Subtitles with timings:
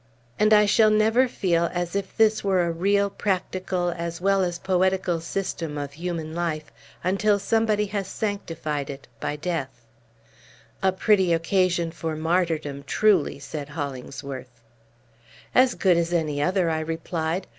[0.39, 4.57] And I shall never feel as if this were a real, practical, as well as
[4.57, 6.71] poetical system of human life,
[7.03, 9.85] until somebody has sanctified it by death."
[10.81, 14.63] "A pretty occasion for martyrdom, truly!" said Hollingsworth.
[15.53, 17.45] "As good as any other," I replied.